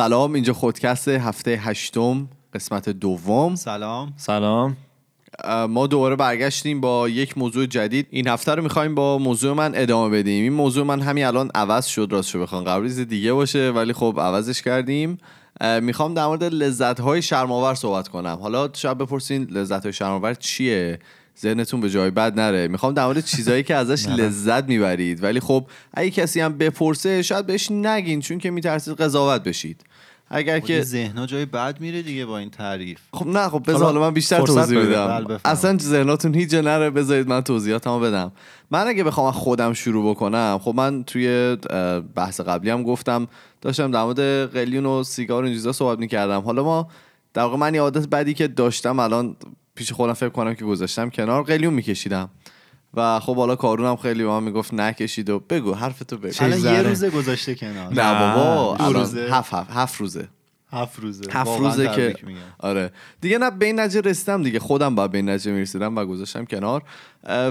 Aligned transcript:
سلام 0.00 0.32
اینجا 0.32 0.52
خودکست 0.52 1.08
هفته 1.08 1.50
هشتم 1.50 2.28
قسمت 2.54 2.88
دوم. 2.88 3.54
سلام. 3.54 4.12
سلام. 4.16 4.76
ما 5.68 5.86
دوباره 5.86 6.16
برگشتیم 6.16 6.80
با 6.80 7.08
یک 7.08 7.38
موضوع 7.38 7.66
جدید. 7.66 8.06
این 8.10 8.28
هفته 8.28 8.54
رو 8.54 8.62
می‌خوایم 8.62 8.94
با 8.94 9.18
موضوع 9.18 9.52
من 9.52 9.72
ادامه 9.74 10.18
بدیم. 10.18 10.42
این 10.42 10.52
موضوع 10.52 10.84
من 10.84 11.00
همین 11.00 11.24
الان 11.24 11.50
عوض 11.54 11.86
شد 11.86 12.08
راستشو 12.10 12.42
بخوام 12.42 12.86
چیز 12.88 13.00
دیگه 13.00 13.32
باشه 13.32 13.70
ولی 13.70 13.92
خب 13.92 14.16
عوضش 14.18 14.62
کردیم. 14.62 15.18
می‌خوام 15.80 16.14
در 16.14 16.26
مورد 16.26 16.44
لذت 16.44 17.00
های 17.00 17.22
شرماور 17.22 17.74
صحبت 17.74 18.08
کنم. 18.08 18.38
حالا 18.42 18.68
شاید 18.72 18.98
بپرسین 18.98 19.44
لذت 19.50 19.82
های 19.82 19.92
شرماور 19.92 20.34
چیه؟ 20.34 20.98
ذهنتون 21.40 21.80
به 21.80 21.90
جای 21.90 22.10
بد 22.10 22.40
نره. 22.40 22.68
می‌خوام 22.68 22.94
در 22.94 23.06
مورد 23.06 23.24
چیزایی 23.24 23.62
که 23.62 23.74
ازش 23.74 24.08
لذت 24.18 24.64
می‌برید. 24.64 25.22
ولی 25.22 25.40
خب 25.40 25.66
اگه 25.94 26.10
کسی 26.10 26.40
هم 26.40 26.58
بپرسه 26.58 27.22
شاید 27.22 27.46
بهش 27.46 27.70
نگین 27.70 28.20
چون 28.20 28.38
که 28.38 28.50
میترسید 28.50 28.94
قضاوت 28.94 29.42
بشید. 29.42 29.84
اگر 30.30 30.60
که 30.60 30.66
که 30.66 30.82
ذهنا 30.82 31.26
جای 31.26 31.46
بد 31.46 31.80
میره 31.80 32.02
دیگه 32.02 32.26
با 32.26 32.38
این 32.38 32.50
تعریف. 32.50 33.00
خب 33.12 33.26
نه 33.26 33.48
خب 33.48 33.62
بذار 33.66 33.82
حالا 33.82 34.00
من 34.00 34.14
بیشتر 34.14 34.40
توضیح. 34.40 34.78
بدم. 34.78 35.24
بله،. 35.24 35.40
اصلا 35.44 35.78
ذهناتون 35.78 36.34
هیچ 36.34 36.50
جا 36.50 36.60
نره 36.60 36.90
بذارید 36.90 37.28
من 37.28 37.40
توضیحاتمو 37.40 38.00
بدم. 38.00 38.32
من 38.70 38.86
اگه 38.86 39.04
بخوام 39.04 39.26
از 39.26 39.34
خودم 39.34 39.72
شروع 39.72 40.10
بکنم 40.10 40.60
خب 40.62 40.74
من 40.76 41.04
توی 41.04 41.56
بحث 42.14 42.40
قبلی 42.40 42.70
هم 42.70 42.82
گفتم 42.82 43.28
داشتم 43.60 43.90
در 43.90 44.02
مورد 44.02 44.50
قلیون 44.52 44.86
و 44.86 45.02
سیگار 45.02 45.42
و 45.42 45.46
این 45.46 45.54
چیزا 45.54 45.72
صحبت 45.72 45.98
می‌کردم. 45.98 46.40
حالا 46.40 46.64
ما 46.64 46.88
در 47.34 47.42
واقع 47.42 47.56
من 47.56 47.74
یه 47.74 47.80
عادت 47.80 48.08
بدی 48.08 48.34
که 48.34 48.48
داشتم 48.48 48.98
الان 48.98 49.36
پیش 49.74 49.92
خودم 49.92 50.12
فکر 50.12 50.28
کنم 50.28 50.54
که 50.54 50.64
گذاشتم 50.64 51.10
کنار 51.10 51.42
قلیون 51.42 51.74
میکشیدم. 51.74 52.28
و 52.94 53.20
خب 53.20 53.36
حالا 53.36 53.56
کارونم 53.56 53.96
خیلی 53.96 54.22
به 54.22 54.28
من 54.28 54.42
می‌گفت 54.42 54.74
نکشید 54.74 55.30
و 55.30 55.38
بگو 55.38 55.74
حرفتو 55.74 56.16
بگو. 56.16 56.30
چه 56.30 56.44
الان 56.44 56.58
یه. 56.58 56.82
روزه 56.82 57.10
گذاشته 57.10 57.54
کنار. 57.54 57.92
نه 57.92 58.34
بابا 58.34 58.76
دو 58.76 58.92
روزه. 58.92 59.28
هفت 59.30 59.54
هفت 59.54 59.70
هفت 59.70 60.00
روزه. 60.00 60.28
هفت 60.72 60.98
روزه. 60.98 61.24
هفت 61.30 61.58
روزه 61.58 61.88
که 61.88 62.16
میگم. 62.26 62.38
آره. 62.58 62.92
دیگه 63.20 63.38
نه 63.38 63.50
به 63.50 63.66
این 63.66 63.80
نتیجه 63.80 64.00
رسیدم 64.10 64.42
دیگه. 64.42 64.58
خودم 64.58 64.94
با 64.94 65.08
به 65.08 65.18
این 65.18 65.28
نتیجه 65.28 65.52
می‌رسیدم 65.52 65.96
و 65.96 66.04
گذاشتم 66.04 66.44
کنار. 66.44 66.82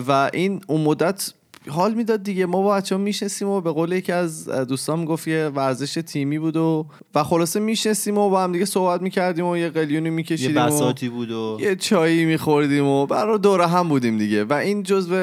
و 0.08 0.30
این 0.34 0.62
اون 0.68 0.82
مدت 0.82 1.34
حال 1.68 1.94
می‌داد 1.94 2.24
دیگه. 2.24 2.46
ما 2.46 2.62
با 2.62 2.76
بچه 2.76 2.96
ها 2.96 3.02
میشنسیم 3.02 3.48
و 3.48 3.62
به 3.62 3.72
قول 3.72 3.92
یکی 3.92 4.12
از 4.12 4.50
دوستان 4.50 5.06
گفت 5.06 5.28
یه 5.28 5.48
ورزش 5.56 5.94
تیمی 5.94 6.40
بود 6.40 6.58
و 6.58 6.86
و 7.16 7.24
خلاصه 7.24 7.60
میشنسیم 7.60 8.18
و 8.18 8.30
با 8.30 8.44
هم 8.44 8.52
دیگه 8.52 8.66
صحبت 8.66 9.02
می‌کردیم 9.02 9.46
و 9.46 9.58
یه 9.58 9.70
قلیونی 9.70 10.06
یه 10.06 10.16
میکشیدیم 10.16 10.58
و 10.58 10.66
بساتی 10.66 11.10
بود 11.10 11.32
و 11.32 11.58
یه 11.62 11.76
چایی 11.76 12.26
میخوردیم 12.26 12.86
و 12.86 13.06
برای 13.06 13.40
دوره 13.40 13.68
هم 13.68 13.90
بودیم 13.90 14.18
دیگه. 14.18 14.44
و 14.44 14.54
این 14.54 14.84
جزو 14.84 15.16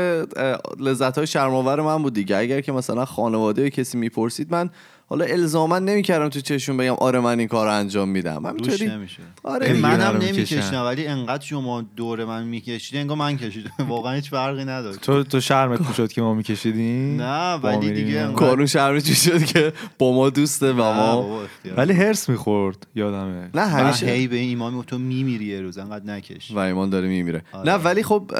لذت 0.78 1.19
های 1.19 1.27
شرماور 1.27 1.81
من 1.81 2.03
بود 2.03 2.15
دیگه. 2.15 2.37
اگر 2.37 2.61
که 2.61 2.73
مثلا 2.73 3.05
خانواده 3.05 3.71
کسی 3.71 3.98
می‌پرسید 3.98 4.53
من 4.53 4.71
حالا 5.09 5.25
الزاما 5.25 5.79
نمی‌کردم 5.79 6.29
تو 6.29 6.41
چشون 6.41 6.77
بگم 6.77 6.95
آره 6.95 7.21
من 7.21 7.39
این 7.39 7.49
کار 7.49 7.67
رو 7.67 7.73
انجام 7.73 8.09
میدم. 8.09 8.47
همینطوری. 8.47 8.87
نمیشه 8.87 9.23
آره. 9.43 9.73
منم 9.73 10.17
می‌کشن. 10.17 10.83
ولی 10.83 11.07
انقدر 11.07 11.45
شما 11.45 11.83
دور 11.97 12.25
من 12.25 12.45
می‌کشید 12.45 12.97
انگار 12.99 13.17
من 13.17 13.37
کشیدم. 13.37 13.71
واقعا 13.89 14.15
هیچ 14.15 14.31
فرقی 14.31 14.65
نداشت. 14.65 15.01
تو 15.01 15.23
تو 15.23 15.41
شرمت 15.41 15.81
می‌شد 15.89 16.12
که 16.12 16.23
ما 16.23 16.34
میکشیدیم؟ 16.34 17.17
نه 17.23 17.55
ولی 17.55 17.93
دیگه 17.93 18.33
کارون 18.33 18.67
شرمی 18.67 19.03
چی 19.03 19.15
شد 19.15 19.45
که 19.45 19.73
با 19.99 20.12
ما 20.12 20.31
دوسته 20.31 20.73
و 20.73 20.77
ما. 20.77 21.41
ولی 21.77 21.93
هرس 21.93 22.29
می‌خورد 22.29 22.87
یادمه. 22.95 23.51
نه 23.55 23.67
همیشه 23.67 24.07
هی 24.07 24.29
به 24.29 24.37
ایمان 24.37 24.83
تو 24.83 24.99
میمیری 24.99 25.45
یه 25.45 25.61
روز 25.61 25.79
انقدر 25.79 26.05
نکش. 26.05 26.51
و 26.51 26.59
ایمان 26.59 26.91
داره 26.91 27.09
میمیره. 27.09 27.43
آره. 27.53 27.71
نه 27.71 27.75
ولی 27.75 28.03
خب 28.03 28.31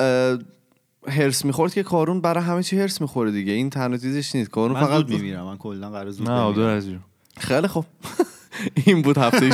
هرس 1.09 1.45
می‌خورد 1.45 1.75
که 1.75 1.83
کارون 1.83 2.21
برای 2.21 2.45
همه 2.45 2.63
چی 2.63 2.81
هرس 2.81 3.01
می‌خوره 3.01 3.31
دیگه 3.31 3.53
این 3.53 3.71
تنها 3.71 3.99
چیزش 3.99 4.35
نیست 4.35 4.51
کارون 4.51 4.81
من 4.81 4.87
فقط 4.87 5.09
میمیرم 5.09 5.45
من 5.45 5.57
کلا 5.57 5.91
قرار 5.91 6.11
زود 6.11 6.31
نه. 6.31 6.53
دور 6.53 6.69
از. 6.69 6.89
خیلی 7.37 7.69
خوب 7.69 7.85
این 8.85 9.03
بود 9.03 9.19
هفته 9.19 9.51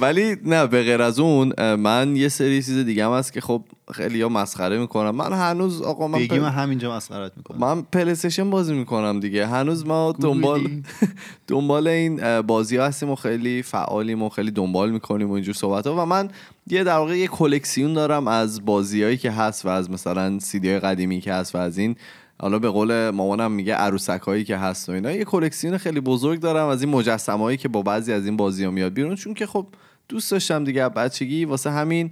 ولی 0.00 0.36
نه 0.44 0.66
به 0.66 0.82
غیر 0.82 1.02
از 1.02 1.18
اون 1.18 1.74
من 1.74 2.16
یه 2.16 2.28
سری 2.28 2.62
چیز 2.62 2.78
دیگه 2.78 3.06
هم 3.06 3.12
هست 3.12 3.32
که 3.32 3.40
خب 3.40 3.62
خیلی 3.92 4.22
ها 4.22 4.28
مسخره 4.28 4.78
می‌کنم 4.78 5.10
من 5.10 5.32
هنوز 5.32 5.82
آقا 5.82 6.08
من 6.08 6.18
بگی 6.18 6.28
پل- 6.28 6.40
من 6.40 6.48
همینجا 6.48 6.96
مسخرت 6.96 7.32
می‌کنم. 7.36 7.58
من 7.58 7.82
پلیستشن 7.82 8.50
بازی 8.50 8.74
می‌کنم 8.74 9.20
دیگه. 9.20 9.46
هنوز 9.46 9.86
ما 9.86 10.12
دنبال. 10.12 10.60
دنبال 11.48 11.88
این 11.88 12.40
بازی 12.40 12.76
ها 12.76 12.86
هستیم 12.86 13.10
و 13.10 13.14
خیلی 13.14 13.62
فعالیم 13.62 14.22
و 14.22 14.28
خیلی 14.28 14.50
دنبال 14.50 14.90
می‌کنیم 14.90 15.30
و 15.30 15.32
اینجور 15.32 15.54
صحبت 15.54 15.86
ها 15.86 16.02
و 16.02 16.06
من 16.06 16.28
یه 16.70 16.84
در 16.84 16.96
واقع 16.96 17.18
یه 17.18 17.26
کلکسیون 17.26 17.94
دارم 17.94 18.28
از 18.28 18.64
بازیهایی 18.64 19.16
که 19.16 19.30
هست 19.30 19.66
و 19.66 19.68
از 19.68 19.90
مثلا 19.90 20.38
سیدی 20.38 20.68
های 20.70 20.80
قدیمی 20.80 21.20
که 21.20 21.32
هست 21.32 21.54
و 21.54 21.58
از 21.58 21.78
این 21.78 21.96
حالا 22.40 22.58
به 22.58 22.68
قول 22.68 23.10
مامانم 23.10 23.52
میگه 23.52 23.74
عروسک 23.74 24.20
هایی 24.20 24.44
که 24.44 24.56
هست 24.56 24.88
و 24.88 24.92
اینا. 24.92 25.12
یه 25.12 25.24
کلکسیون 25.24 25.78
خیلی 25.78 26.00
بزرگ 26.00 26.40
دارم 26.40 26.66
از 26.66 26.82
این 26.82 26.90
مجسمه 26.90 27.38
هایی 27.38 27.56
که 27.56 27.68
با 27.68 27.82
بعضی 27.82 28.12
از 28.12 28.24
این 28.26 28.36
بازی 28.36 28.64
ها 28.64 28.70
میاد 28.70 28.92
بیرون. 28.92 29.14
چون 29.14 29.34
که 29.34 29.46
خب 29.46 29.66
دوست 30.08 30.30
داشتم 30.30 30.64
دیگه 30.64 30.88
بچگی 30.88 31.44
واسه 31.44 31.70
همین 31.70 32.10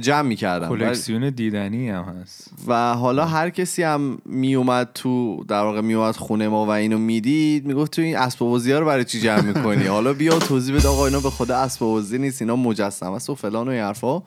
جمع 0.00 0.22
می‌کردم. 0.22 0.68
کلکسیون 0.68 1.30
دیدنی 1.30 1.90
هم 1.90 2.04
هست. 2.04 2.50
و 2.66 2.94
حالا 2.94 3.24
هر 3.24 3.50
کسی 3.50 3.82
هم 3.82 4.18
میومد 4.24 4.88
تو 4.94 5.44
در 5.48 5.62
واقع 5.62 5.80
میومد 5.80 6.16
خونه 6.16 6.48
ما 6.48 6.66
و 6.66 6.70
اینو 6.70 6.98
می‌دید 6.98 7.66
می‌گفت 7.66 7.92
تو 7.92 8.02
این 8.02 8.16
اسباب 8.16 8.50
بازی 8.50 8.72
ها 8.72 8.78
رو 8.78 8.86
برای 8.86 9.04
چی 9.04 9.20
جمع 9.20 9.40
می‌کنی؟ 9.42 9.86
حالا 9.96 10.12
بیا 10.12 10.38
توضیح 10.38 10.76
بده 10.76 10.88
آقا 10.88 11.06
اینا 11.06 11.20
به 11.20 11.30
خدا 11.30 11.56
اسباب 11.56 11.90
بازی 11.90 12.18
نیست 12.18 12.42
اینا 12.42 12.56
مجسمه 12.56 13.12
است 13.12 13.30
و 13.30 13.34
فلان 13.34 13.68
و 13.68 13.70
این 13.70 13.80
حرفا. 13.80 14.22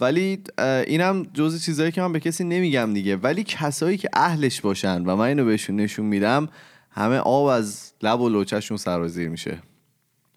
ولی 0.00 0.38
اینم 0.86 1.22
جزء 1.34 1.58
چیزایی 1.58 1.92
که 1.92 2.00
من 2.00 2.12
به 2.12 2.20
کسی 2.20 2.44
نمیگم 2.44 2.94
دیگه. 2.94 3.16
ولی 3.16 3.44
کسایی 3.44 3.96
که 3.96 4.08
اهلش 4.12 4.60
باشن 4.60 5.04
و 5.04 5.16
من 5.16 5.24
اینو 5.24 5.44
بهشون 5.44 5.76
نشون 5.76 6.06
میدم 6.06 6.48
همه 6.90 7.16
آب 7.16 7.44
از 7.44 7.92
لب 8.02 8.20
و 8.20 8.28
لوچهشون 8.28 8.76
سرازیر 8.76 9.28
میشه. 9.28 9.58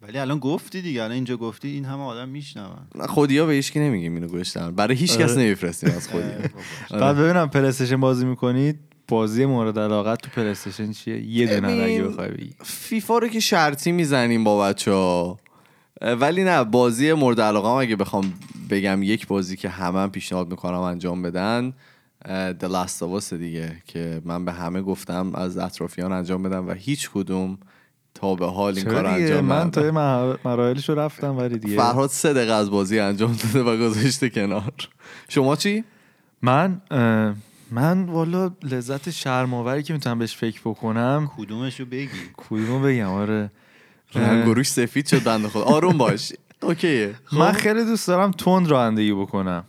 ولی 0.02 0.18
الان 0.18 0.40
گفتی 0.40 0.82
دیگه. 0.82 1.02
الان 1.04 1.12
اینجا 1.12 1.38
گفتی 1.38 1.68
این 1.68 1.86
همه 1.86 2.04
آدم 2.04 2.30
میشنون. 2.30 2.78
خودیا 3.08 3.46
به 3.46 3.54
هیچ 3.54 3.78
نمیگیم 3.78 4.14
اینو 4.14 4.28
گوشتن 4.28 4.72
برای 4.72 4.96
هیچ 4.96 5.18
کس 5.18 5.32
آره. 5.32 5.42
نمیفرستیم 5.42 5.90
از 5.90 6.08
خودی 6.08 6.28
بعد 6.92 7.18
ببینم 7.18 7.50
پلیستشن 7.50 8.00
بازی 8.00 8.26
می‌کنید. 8.26 8.80
بازی 9.08 9.46
مورد 9.46 9.80
علاقت 9.80 10.22
تو 10.22 10.30
پلیستشن 10.30 10.92
چیه؟ 10.92 11.22
یه 11.22 11.56
دونه 11.56 11.68
اگه 11.68 12.04
بخوای 12.04 12.30
بگی. 12.30 12.54
فیفا 12.64 13.18
رو 13.18 13.28
که 13.28 13.40
شرطی 13.40 13.92
می‌زنیم 13.92 14.44
با 14.44 14.60
بچه 14.60 14.92
ها 14.92 15.40
ولی 16.02 16.44
نه 16.44 16.64
بازی 16.64 17.14
مورد 17.14 17.42
علاقه 17.42 17.68
هم 17.70 17.74
اگه 17.76 17.96
بخوام 17.96 18.34
بگم 18.70 19.04
یک 19.04 19.28
بازی 19.28 19.58
که 19.58 19.70
همه 19.70 20.00
هم 20.00 20.12
پیشنهاد 20.12 20.50
می‌کنم 20.52 20.80
انجام 20.80 21.22
بدن 21.22 21.74
The 22.60 22.66
Last 22.72 23.00
of 23.02 23.22
Us 23.22 23.34
دیگه 23.34 23.76
که 23.86 24.22
من 24.26 24.46
به 24.46 24.52
همه 24.52 24.82
گفتم 24.82 25.36
از 25.36 25.58
اطرافیان 25.58 26.12
انجام 26.12 26.44
بدم 26.44 26.68
و 26.68 26.72
هیچ 26.72 27.10
کدوم 27.14 27.58
تا 28.14 28.36
به 28.36 28.46
حال 28.46 28.76
این 28.76 28.86
کار؟ 28.86 29.06
انجام 29.06 29.46
من 29.46 29.72
تا 29.72 29.82
ندادن. 29.82 29.86
یه 29.86 29.92
مر- 29.92 30.38
مراحلشو 30.46 30.96
رفتم 30.96 31.38
ولی 31.38 31.58
دیگه 31.60 31.76
فرهاد 31.76 32.10
سه 32.10 32.34
دقیقه 32.34 32.54
از 32.54 32.72
بازی 32.72 33.00
انجام 33.00 33.36
داده 33.44 33.70
و 33.70 33.78
گذاشته 33.90 34.30
کنار 34.30 34.74
شما 35.30 35.56
چی؟ 35.56 35.84
من 36.42 36.82
من 37.72 38.04
والا 38.04 38.52
لذت 38.64 39.10
شرماوری 39.10 39.84
که 39.84 39.94
می‌تونم 39.94 40.20
بهش 40.20 40.36
فکر 40.36 40.62
بکنم 40.66 41.32
کدومشو 41.38 41.86
بگی 41.86 42.08
کدومو 42.38 42.80
بگم 42.80 43.10
آره 43.10 43.52
رنگروش 44.14 44.68
سفید 44.68 45.08
شد 45.08 45.24
بنده 45.24 45.48
خود 45.48 45.64
آروم 45.64 45.98
باش. 45.98 46.34
اوکیه. 46.62 47.16
من 47.32 47.52
خب. 47.52 47.58
خیلی 47.58 47.86
دوست 47.86 48.08
دارم 48.08 48.32
تند 48.32 48.68
رانندگی 48.68 49.14
بکنم. 49.14 49.64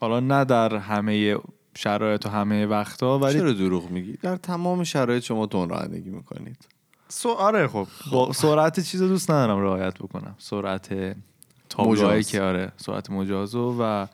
حالا 0.00 0.20
نه 0.20 0.44
در 0.44 0.76
همه 0.76 1.36
شرایط 1.76 2.26
و 2.26 2.28
همه 2.28 2.66
وقتا 2.66 3.18
ولی 3.18 3.38
چرا 3.38 3.52
دروغ 3.52 3.90
میگی؟ 3.90 4.18
در 4.22 4.36
تمام 4.36 4.84
شرایط 4.84 5.22
شما 5.22 5.46
تون 5.46 5.68
رانندگی 5.68 6.10
می‌کنید. 6.10 6.68
سو 7.08 7.28
آره 7.28 7.68
خب. 7.68 7.86
با 8.12 8.32
سرعت 8.32 8.80
چیز 8.80 9.02
دوست 9.02 9.30
ندارم 9.30 9.58
رعایت 9.58 9.94
بکنم. 9.98 10.34
سرعت 10.38 11.16
تابلوهایی. 11.68 12.24
که 12.24 12.42
آره 12.42 12.72
سرعت 12.76 13.10
مجازو 13.10 13.76
و 13.80 14.06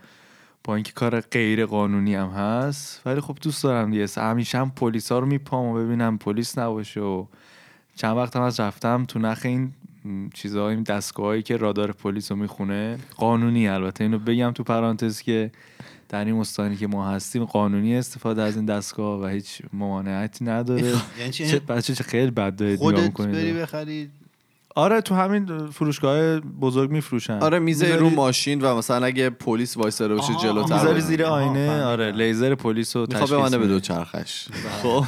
با 0.64 0.74
اینکه 0.74 0.92
کار 0.92 1.20
غیر 1.20 1.66
قانونی 1.66 2.14
هم 2.14 2.28
هست. 2.28 3.00
ولی 3.06 3.20
خب 3.20 3.38
دوست 3.42 3.62
دارم 3.62 3.90
دیگه. 3.90 4.06
همیشه 4.16 4.58
هم 4.58 4.70
پلیسا 4.70 5.18
رو 5.18 5.26
میپام 5.26 5.66
و 5.66 5.74
ببینم 5.74 6.18
پلیس 6.18 6.58
نباشه 6.58 7.00
و 7.00 7.26
چند 8.02 8.16
وقت 8.16 8.36
هم 8.36 8.42
از 8.42 8.60
رفتم 8.60 9.04
تو 9.04 9.18
نخ 9.18 9.40
این 9.44 9.72
م، 10.04 10.28
چیزهای 10.34 10.74
این 10.74 10.82
دستگاهایی 10.82 11.42
که 11.42 11.56
رادار 11.56 11.92
پلیس 11.92 12.30
رو 12.32 12.36
می‌خونه 12.36 12.98
قانونی 13.16 13.68
البته 13.68 14.04
اینو 14.04 14.18
بگم 14.18 14.50
تو 14.50 14.62
پرانتز 14.64 15.20
که 15.20 15.50
در 16.08 16.24
این 16.24 16.34
استانی 16.34 16.76
که 16.76 16.86
ما 16.86 17.08
هستیم 17.10 17.44
قانونی 17.44 17.96
استفاده 17.96 18.42
از 18.42 18.56
این 18.56 18.64
دستگاه 18.64 19.22
و 19.22 19.26
هیچ 19.26 19.62
ممانعتی 19.72 20.44
نداره 20.44 20.82
یعنی 21.18 21.32
چه 21.32 21.58
بچه 21.58 21.94
چه 21.94 22.04
خیلی 22.04 22.30
بد 22.30 22.56
دارید 22.56 22.78
خودت. 22.78 23.12
بری 23.16 23.52
بخری 23.52 24.10
آره 24.74 25.00
تو 25.00 25.14
همین 25.14 25.66
فروشگاه 25.66 26.40
بزرگ 26.40 26.90
میفروشن 26.90 27.38
آره 27.38 27.58
میزه 27.58 27.96
رو 27.96 28.10
ماشین 28.10 28.60
و 28.60 28.76
مثلا 28.76 29.06
اگه 29.06 29.30
پلیس 29.30 29.76
وایساده 29.76 30.14
باشه 30.14 30.32
آها، 30.32 30.42
جلوتر 30.42 30.74
می‌ذاری. 30.74 31.00
زیر 31.00 31.24
آینه. 31.24 31.84
آره 31.84 32.12
لیزر 32.12 32.54
پلیس 32.54 32.96
رو 32.96 33.06
تشخیص 33.06 33.30
بمانه 33.30 33.50
به 33.50 33.58
میده. 33.58 33.68
دو 33.74 33.80
چرخش 33.80 34.48
خب 34.82 35.04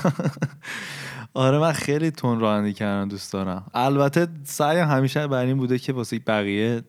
آره 1.34 1.58
من 1.58 1.72
خیلی 1.72 2.10
تون 2.10 2.40
رانندگی 2.40 2.72
کردن 2.72 3.08
دوست 3.08 3.32
دارم. 3.32 3.66
البته 3.75 4.26
سعیم 4.44 4.88
همیشه 4.88 5.26
بر 5.26 5.44
این 5.44 5.56
بوده 5.56 5.78
که 5.78 5.92
واسه 5.92 6.19
بقیه 6.19 6.82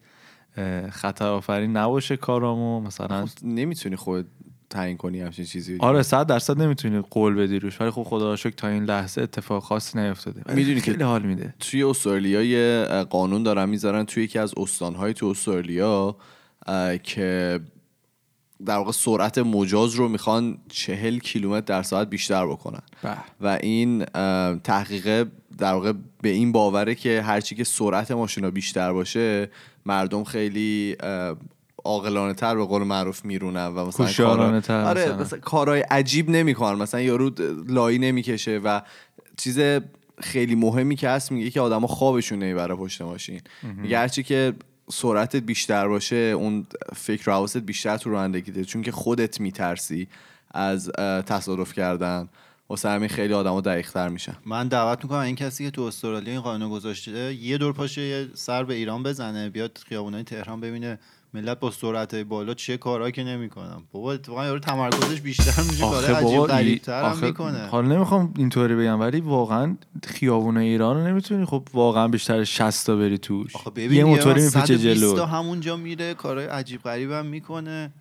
خطر 0.91 1.27
آفرین 1.27 1.77
نباشه 1.77 2.17
کارامو. 2.17 2.79
مثلا 2.81 3.25
نمی‌تونی 3.43 3.95
خود 3.95 4.27
تعیین 4.69 4.97
کنی 4.97 5.21
همچین 5.21 5.45
چیزی. 5.45 5.77
آره 5.79 6.01
صد 6.03 6.27
درصد 6.27 6.61
نمی‌تونی 6.61 7.01
قول 7.09 7.35
بدی 7.35 7.59
روش. 7.59 7.81
ولی 7.81 7.89
خب 7.89 8.03
خدا 8.03 8.29
رو 8.31 8.35
شکر 8.37 8.55
تا 8.55 8.67
این 8.67 8.83
لحظه 8.83 9.21
اتفاق 9.21 9.63
خاصی 9.63 9.99
نیفتاده. 9.99 10.41
می‌دونی 10.55 10.81
که- 10.81 11.05
حال 11.05 11.21
میده. 11.21 11.53
توی 11.59 11.83
استرالیا 11.83 12.43
یه 12.43 12.85
قانون 13.09 13.43
دارن 13.43 13.69
می‌ذارن 13.69 14.03
توی 14.03 14.23
یکی 14.23 14.39
از 14.39 14.53
استانهای 14.57 15.13
تو 15.13 15.25
استرالیا 15.25 16.15
که 17.03 17.59
در 18.65 18.77
واقع 18.77 18.91
سرعت 18.91 19.37
مجاز 19.37 19.93
رو 19.93 20.07
می‌خوان 20.09 20.57
چهل 20.69 21.19
کیلومتر 21.19 21.65
در 21.65 21.83
ساعت 21.83 22.09
بیشتر 22.09 22.47
بکنن 22.47 22.81
بله. 23.03 23.17
و 23.41 23.47
این 23.61 24.05
اه، 24.15 24.55
تحقیقه 24.55 25.25
در 25.57 25.73
واقع 25.73 25.93
به 26.21 26.29
این 26.29 26.51
باوره 26.51 26.95
که 26.95 27.21
هرچی 27.21 27.55
که 27.55 27.63
سرعت 27.63 28.11
ماشینا 28.11 28.51
بیشتر 28.51 28.93
باشه 28.93 29.49
مردم 29.85 30.23
خیلی 30.23 30.95
عاقلانه 31.85 32.33
تر 32.33 32.55
به 32.55 32.65
قول 32.65 32.83
معروف 32.83 33.25
میرونن 33.25 33.67
و 33.67 33.85
مثلا 33.85 34.05
کارا- 34.05 34.61
تر 34.61 34.81
آره 34.81 35.05
مثلا. 35.05 35.17
مثلا 35.17 35.39
کارهای 35.39 35.81
عجیب 35.81 36.29
نمی‌کنن 36.29 36.81
مثلا 36.81 37.01
یارو 37.01 37.31
لایی 37.67 37.99
نمی‌کشه 37.99 38.57
و 38.63 38.81
چیز 39.37 39.59
خیلی 40.21 40.55
مهمی 40.55 40.95
که 40.95 41.09
هست 41.09 41.31
میگه 41.31 41.49
که 41.49 41.61
آدما 41.61 41.87
خوابشون 41.87 42.39
نمی‌بره 42.39 42.75
پشت 42.75 43.01
ماشین 43.01 43.41
میگه 43.77 43.97
هرچی 43.97 44.23
که 44.23 44.53
سرعتت 44.89 45.35
بیشتر 45.43 45.87
باشه 45.87 46.15
اون 46.15 46.67
فکر 46.95 47.31
حواست 47.31 47.57
بیشتر 47.57 47.97
تو 47.97 48.09
رانندگی 48.09 48.51
ده 48.51 48.65
چون 48.65 48.81
که 48.81 48.91
خودت 48.91 49.39
میترسی 49.39 50.07
از 50.51 50.91
تصادف 51.25 51.73
کردن. 51.73 52.29
واسه 52.69 52.89
همین 52.89 53.09
خیلی 53.09 53.33
آدما 53.33 53.61
دقیق‌تر 53.61 54.09
میشن. 54.09 54.35
من 54.45 54.67
دعوت 54.67 55.03
می‌کنم 55.03 55.19
این 55.19 55.35
کسی 55.35 55.65
که 55.65 55.71
تو 55.71 55.81
استرالیا 55.81 56.33
این 56.33 56.41
قانون 56.41 56.69
گذاشته 56.69 57.33
یه 57.33 57.57
دور 57.57 57.73
پاشه 57.73 58.01
یه 58.01 58.27
سر 58.33 58.63
به 58.63 58.73
ایران 58.73 59.03
بزنه 59.03 59.49
بیاد 59.49 59.79
خیابونای 59.87 60.23
تهران 60.23 60.61
ببینه 60.61 60.99
ملت 61.35 61.59
با 61.59 61.71
سرعت 61.71 62.15
بالا 62.15 62.53
چه 62.53 62.77
کارهایی 62.77 63.11
که 63.11 63.23
نمی‌کنن؟ 63.23 63.77
بابا 63.91 64.13
اتفاقا 64.13 64.45
یارو 64.45 64.59
تمرکزش 64.59 65.21
بیشتر 65.21 65.61
میشه 65.61 65.81
کار 65.81 66.05
عجیب 66.51 66.89
هم 66.89 67.03
آخه 67.03 67.25
می‌کنه. 67.25 67.67
حالا 67.67 67.87
نمی‌خوام 67.87 68.33
اینطوری 68.37 68.75
بگم 68.75 68.99
ولی 68.99 69.21
واقعا 69.21 69.77
خیابون 70.07 70.57
ایران 70.57 70.97
رو 70.97 71.07
نمی‌تونی 71.07 71.45
خب 71.45 71.67
واقعا 71.73 72.07
بیشتر 72.07 72.43
60 72.43 72.87
تا 72.87 72.95
بری 72.95 73.17
توش. 73.17 73.51
یه 73.77 74.03
موتوری 74.03 74.41
میپیچه 74.41 74.65
120 74.65 74.83
جلو 74.83 75.15
تا 75.15 75.25
همونجا 75.25 75.75
میره 75.75 76.13
کارهای 76.13 76.47
عجیب 76.47 76.81
غریب 76.81 77.11
هم 77.11 77.25
می‌کنه. 77.25 77.93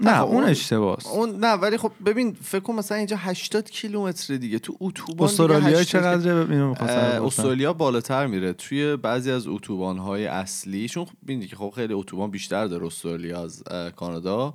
نه 0.00 0.14
خب 0.18 0.24
اون 0.24 0.34
اون- 0.36 0.44
اشتباهه 0.44 1.08
اون 1.08 1.30
نه 1.44 1.52
ولی 1.52 1.76
خب 1.76 1.92
ببین 2.06 2.32
فکر 2.42 2.60
کن 2.60 2.74
مثلا 2.74 2.98
اینجا 2.98 3.16
80 3.16 3.70
کیلومتر 3.70 4.36
دیگه. 4.36 4.58
تو 4.58 4.76
اتوبان 4.80 5.28
استرالیا 5.28 5.68
80 5.78 5.82
چقدره؟ 5.82 6.50
اینو 6.50 6.68
می‌خواستم 6.68 6.96
اه، 6.98 7.06
بپرسم. 7.08 7.24
استرالیا 7.24 7.72
بالاتر 7.72 8.26
میره. 8.26 8.52
توی 8.52 8.96
بعضی 8.96 9.30
از 9.30 9.46
اتوبان 9.46 9.98
های 9.98 10.26
اصلی 10.26 10.88
چون 10.88 11.06
می‌دونی 11.22 11.46
که 11.46 11.56
خب 11.56 11.72
خیلی 11.76 11.94
اتوبان 11.94 12.30
بیشتر 12.30 12.66
داره 12.66 12.86
استرالیا 12.86 13.42
از 13.42 13.62
کانادا. 13.96 14.54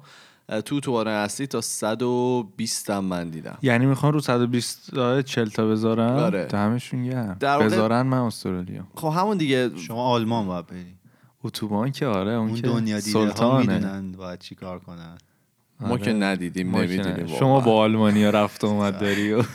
تو 0.66 0.76
اتوبان 0.76 1.08
اصلی 1.08 1.48
تا 1.48 1.62
120 1.62 2.90
هم 2.90 3.06
من 3.06 3.30
دیدم. 3.30 3.58
یعنی 3.62 3.86
می‌خوان 3.86 4.14
رو 4.14 4.20
120 4.20 4.92
تا 4.96 5.22
40 5.22 5.50
تا 5.50 5.68
بذارن؟ 5.68 6.10
آره. 6.20 6.46
دمشون 6.46 7.04
گرم. 7.06 7.38
بذارن 7.40 8.02
من 8.02 8.18
استرالیا. 8.18 8.84
خب 8.96 9.08
همون 9.08 9.38
دیگه. 9.38 9.72
شما 9.78 10.04
آلمان 10.06 10.48
باید 10.48 10.68
بری 10.68 10.86
اتوبان 11.44 11.92
که 11.92 12.06
آره 12.06 12.32
اون, 12.32 12.48
اون 12.48 12.56
که 12.56 12.62
دنیا 12.62 13.00
دیده 13.00 13.20
ها 13.20 13.26
سلطانه 13.28 13.74
می‌دونن 13.74 14.12
باید 14.12 14.40
چی 14.40 14.56
کار 14.56 14.80
کنن 14.80 15.18
ما 15.80 15.98
که 15.98 16.14
ندیدیم 16.14 16.70
ما 16.70 16.86
که 16.86 16.94
نمی‌دونیم. 17.04 17.28
شما 17.28 17.60
با 17.60 17.80
آلمانیا 17.82 18.30
رفت 18.30 18.64
و 18.64 18.68
اومد 18.68 19.00
داری 19.00 19.34
و 19.34 19.44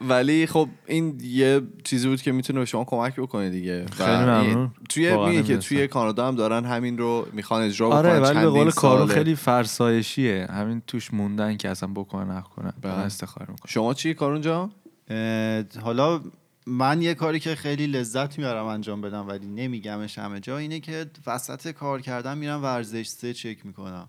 ولی 0.00 0.46
خب 0.46 0.68
این 0.86 1.18
یه 1.22 1.60
چیزی 1.84 2.08
بود 2.08 2.22
که 2.22 2.32
می‌تونه 2.32 2.58
به 2.58 2.64
شما 2.64 2.84
کمک 2.84 3.16
بکنه 3.16 3.50
دیگه 3.50 3.86
خیلی 3.86 4.10
ممنون. 4.10 4.56
این- 4.56 4.70
توی 4.88 5.16
میگه 5.16 5.42
که. 5.42 5.56
توی 5.56 5.88
کانادا 5.88 6.28
هم 6.28 6.34
دارن 6.36 6.64
همین 6.64 6.98
رو 6.98 7.26
می‌خوان 7.32 7.62
اجرا 7.62 7.88
بکنن 7.88 7.98
آره 7.98 8.20
ولی 8.20 8.40
به 8.40 8.48
قول 8.48 8.70
ساله. 8.70 9.06
خیلی 9.14 9.34
فرسایشیه 9.34 10.46
همین 10.50 10.82
توش 10.86 11.14
موندن 11.14 11.56
که 11.56 11.68
اصلا 11.68 11.88
بکنن 11.94 12.36
نکنن 12.36 12.72
بله. 12.82 12.92
استخاره 12.92 13.46
می‌کنم 13.50 13.66
شما 13.68 13.94
چی 13.94 14.14
کارون 14.14 14.40
جان 14.40 14.70
اه، 15.10 15.62
حالا 15.82 16.20
من 16.66 17.02
یه 17.02 17.14
کاری 17.14 17.40
که 17.40 17.54
خیلی 17.54 17.86
لذت 17.86 18.38
می‌برم 18.38 18.66
انجام 18.66 19.00
بدم 19.00 19.28
ولی 19.28 19.46
نمیگمش 19.46 20.18
همه 20.18 20.40
جا 20.40 20.58
اینه 20.58 20.80
که 20.80 21.06
وسط 21.26 21.70
کار 21.70 22.00
کردن 22.00 22.38
میرم 22.38 22.62
ورزش 22.62 23.06
سه 23.06 23.34
چک 23.34 23.66
می‌کنم. 23.66 24.08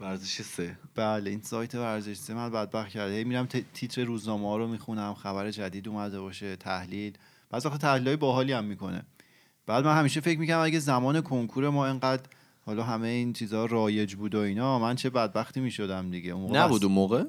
ورزش 0.00 0.42
سه. 0.42 0.78
بله 0.94 1.30
این 1.30 1.42
سایت 1.42 1.74
ورزش 1.74 2.16
سه 2.16 2.34
من 2.34 2.50
بدبخت 2.50 2.88
کرده. 2.88 3.14
هی 3.14 3.24
میرم 3.24 3.48
تیتر 3.74 4.04
روزنامه 4.04 4.48
ها 4.48 4.56
رو 4.56 4.68
می‌خونم 4.68 5.14
خبر 5.14 5.50
جدید 5.50 5.88
اومده 5.88 6.20
باشه 6.20 6.56
تحلیل. 6.56 7.12
بعضی 7.50 7.68
وقت 7.68 7.80
تحلیل 7.80 8.06
های 8.06 8.16
باحالی 8.16 8.52
هم 8.52 8.64
می‌کنه. 8.64 9.02
بعد 9.66 9.84
من 9.84 9.98
همیشه 9.98 10.20
فکر 10.20 10.38
می‌کنم 10.38 10.58
اگه 10.58 10.78
زمان 10.78 11.20
کنکور 11.20 11.70
ما 11.70 11.86
اینقدر 11.86 12.22
حالا 12.66 12.82
همه 12.82 13.08
این 13.08 13.32
چیزها 13.32 13.66
رایج 13.66 14.14
بود 14.14 14.34
و 14.34 14.38
اینا 14.38 14.78
من 14.78 14.94
چه 14.94 15.10
بدبختی 15.10 15.60
می‌شدم 15.60 16.10
دیگه. 16.10 16.32
اون 16.32 16.42
موقع 16.42 16.58
نبود 16.58 16.84
اون 16.84 16.92
موقع؟ 16.92 17.24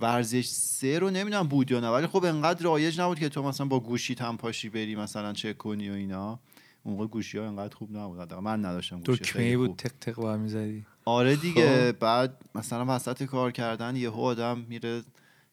ورزش 0.00 0.46
سه 0.46 0.98
رو 0.98 1.10
نمی‌دونم 1.10 1.48
بود 1.48 1.70
یا 1.70 1.80
نه 1.80 1.88
ولی 1.88 2.06
خب 2.06 2.24
انقدر 2.24 2.64
رایج 2.64 3.00
نبود 3.00 3.18
که 3.18 3.28
تو 3.28 3.42
مثلا 3.42 3.66
با 3.66 3.80
گوشیت 3.80 4.22
هم 4.22 4.36
پاشی 4.36 4.68
بری 4.68 4.96
مثلا 4.96 5.32
چک 5.32 5.58
کنی 5.58 5.90
و 5.90 5.92
اینا 5.92 6.38
اون 6.82 6.94
موقع 6.94 7.06
گوشی 7.06 7.38
ها 7.38 7.46
انقدر 7.46 7.76
خوب 7.76 7.96
نبود 7.96 8.34
من 8.34 8.64
نداشتم 8.64 9.00
گوشی 9.00 9.24
خیلی 9.24 9.44
ای 9.48 9.56
بود. 9.56 9.76
تق 9.76 9.92
تق 10.00 10.14
با 10.14 10.36
می‌زدی 10.36 10.84
آره 11.04 11.36
دیگه 11.36 11.92
خب. 11.92 11.98
بعد 11.98 12.36
مثلا 12.54 12.84
وسط 12.88 13.22
کار 13.22 13.52
کردن 13.52 13.96
یهو 13.96 14.20
آدم 14.20 14.58
میره 14.68 15.02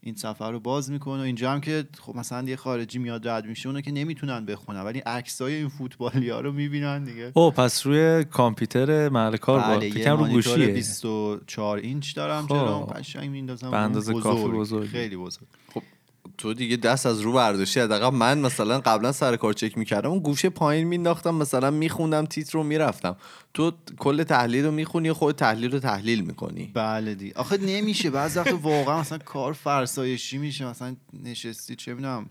این 0.02 0.16
سفر 0.16 0.52
رو 0.52 0.60
باز 0.60 0.92
می‌کنه 0.92 1.20
و 1.20 1.24
اینجا 1.24 1.52
هم 1.52 1.62
که 1.62 1.88
خب 2.02 2.16
مثلا 2.16 2.50
یه 2.50 2.56
خارجی 2.56 3.00
میاد 3.00 3.28
رد 3.28 3.46
میشه 3.46 3.70
اونو 3.70 3.82
که 3.82 3.92
نمی‌تونن 3.92 4.46
بخونن 4.46 4.82
ولی 4.82 5.00
عکسای 5.00 5.54
این 5.56 5.70
فوتبالی 5.70 6.30
ها 6.30 6.42
رو 6.42 6.52
می‌بینن 6.52 7.04
دیگه 7.04 7.32
او 7.34 7.52
پس 7.52 7.86
روی 7.86 8.24
کامپیوتر 8.24 9.10
محل 9.10 9.38
کار 9.38 9.60
با 9.60 9.78
بله 9.78 9.86
یه 9.86 9.94
فکرم 9.94 10.18
رو 10.18 10.26
گوشیه 10.28 10.68
24 10.68 11.78
اینچ 11.78 12.16
دارم 12.16 12.48
خب. 12.48 12.56
جلوم 12.56 12.82
قشنگ 12.82 13.30
میندازم 13.30 13.72
به 13.72 13.78
اندازه 13.78 14.14
کافی 14.14 14.44
بزرگ. 14.44 14.56
بزرگی. 14.56 14.88
خیلی 14.88 15.18
بزرگ 15.18 15.48
تو 16.40 16.54
دیگه 16.54 16.78
دست 16.78 17.06
از 17.06 17.22
رو 17.22 17.34
برداشتی 17.34 17.80
حداقل 17.80 18.16
من 18.18 18.40
مثلا 18.40 18.80
قبلا 18.80 19.12
سر 19.12 19.36
کار 19.36 19.54
چک 19.54 19.78
می‌کردم 19.78 20.10
اون 20.10 20.20
گوشه 20.20 20.50
پایین 20.50 20.88
مینداختم 20.88 21.36
مثلا 21.36 21.72
میخوندم 21.72 22.26
تیتر 22.26 22.52
رو 22.54 22.64
می‌رفتم. 22.64 23.16
تو 23.54 23.72
کل 23.98 24.24
تحلیل 24.24 24.66
رو 24.66 24.72
می‌خونی 24.72 25.12
خود 25.12 25.36
تحلیل 25.36 25.72
رو 25.72 25.80
تحلیل 25.80 26.22
می‌کنی. 26.22 26.72
بله 26.74 27.16
دی. 27.16 27.32
آخه 27.36 27.58
نمیشه. 27.58 28.10
بعضی 28.10 28.40
وقت 28.40 28.54
واقعا 28.62 29.00
مثلا 29.00 29.18
کار 29.18 29.54
فرسایشی 29.54 30.38
میشه 30.38 30.66
مثلا 30.66 30.96
نشستی 31.24 31.76
چه 31.76 31.94
می‌دونم 31.94 32.30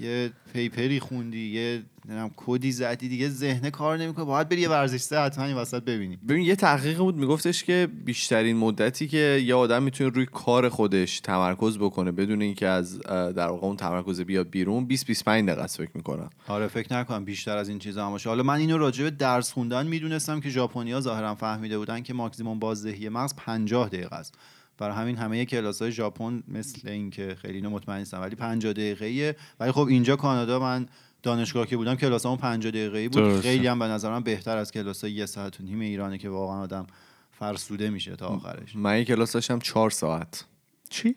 یه 0.00 0.30
پیپری 0.52 1.00
خوندی 1.00 1.46
یه 1.46 1.82
نمی‌دونم 2.04 2.30
کدی 2.36 2.72
زدی 2.72 3.08
دیگه 3.08 3.28
ذهن 3.28 3.70
کار 3.70 3.98
نمی‌کنه. 3.98 4.24
باید 4.24 4.48
بری 4.48 4.60
یه 4.60 4.68
ورزش 4.68 4.96
سه 4.96 5.20
حتما 5.20 5.44
این 5.44 5.56
وسط 5.56 5.82
ببینی. 5.82 6.16
ببین 6.28 6.44
یه 6.44 6.56
تحقیق 6.56 6.98
بود 6.98 7.16
میگفتش 7.16 7.64
که 7.64 7.88
بیشترین 8.04 8.56
مدتی 8.56 9.08
که 9.08 9.42
یه 9.46 9.54
آدم 9.54 9.82
می‌تونه 9.82 10.10
روی 10.10 10.26
کار 10.26 10.68
خودش 10.68 11.20
تمرکز 11.20 11.78
بکنه 11.78 12.12
بدون 12.12 12.42
اینکه 12.42 12.66
از 12.66 13.00
در 13.08 13.48
واقع 13.48 13.66
اون 13.66 13.76
تمرکز 13.76 14.20
بیاد 14.20 14.50
بیرون 14.50 14.86
20 14.86 15.06
25 15.06 15.48
دقیقه 15.48 15.62
است 15.62 15.76
فکر 15.76 15.90
می‌کنم. 15.94 16.30
آره 16.48 16.66
فکر 16.66 16.96
نکنم 16.96 17.24
بیشتر 17.24 17.56
از 17.56 17.68
این 17.68 17.78
چیزا 17.78 18.06
هم 18.06 18.10
باشه. 18.10 18.28
حالا 18.28 18.42
من 18.42 18.56
اینو 18.56 18.78
راجع 18.78 19.04
به 19.04 19.10
درس 19.10 19.52
خوندن 19.52 19.86
می‌دونستم 19.86 20.40
که 20.40 20.48
ژاپنیا 20.50 21.00
ظاهرا 21.00 21.34
فهمیده 21.34 21.78
بودن 21.78 22.02
که 22.02 22.14
ماکسیموم 22.14 22.58
بازدهی 22.58 23.08
مغز 23.08 23.34
50 23.36 23.88
دقیقه 23.88 24.16
است. 24.16 24.34
برای 24.80 24.96
همین 24.96 25.16
همه 25.16 25.44
کلاس 25.44 25.82
های 25.82 25.92
ژاپن 25.92 26.42
مثل 26.48 26.88
این 26.88 27.10
که 27.10 27.36
خیلی 27.42 27.54
اینو 27.54 27.70
مطمئن 27.70 27.98
نیستم 27.98 28.20
ولی 28.20 28.34
50 28.34 28.72
دقیقه‌ایه. 28.72 29.36
ولی 29.60 29.72
خب 29.72 29.86
اینجا 29.86 30.16
کانادا 30.16 30.58
من 30.58 30.86
دانشگاه 31.22 31.66
که 31.66 31.76
بودم 31.76 31.94
کلاسامون 31.94 32.38
50 32.38 32.70
دقیقه‌ای 32.70 33.08
بود. 33.08 33.22
درسته. 33.22 33.42
خیلی 33.42 33.66
هم 33.66 33.78
به 33.78 33.84
نظر 33.84 34.10
من 34.10 34.22
بهتر 34.22 34.56
از 34.56 34.72
کلاس 34.72 35.04
یه 35.04 35.26
ساعت 35.26 35.60
و 35.60 35.62
نیم 35.62 35.80
ایرانه 35.80 36.18
که 36.18 36.28
واقعا 36.28 36.60
آدم 36.60 36.86
فرسوده 37.32 37.90
میشه 37.90 38.16
تا 38.16 38.26
آخرش. 38.26 38.76
من 38.76 38.98
یه 38.98 39.04
کلاس 39.04 39.32
داشتم 39.32 39.58
4 39.58 39.90
ساعت. 39.90 40.44
چی؟ 40.90 41.16